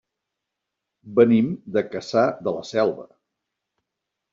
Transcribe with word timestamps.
Venim 1.21 1.53
de 1.77 1.85
Cassà 1.95 2.27
de 2.49 2.59
la 2.59 2.67
Selva. 2.75 3.11